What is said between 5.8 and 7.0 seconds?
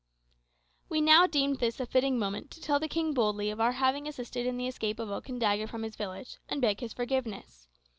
his village, and beg his